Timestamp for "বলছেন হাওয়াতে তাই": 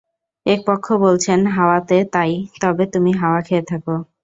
0.97-2.31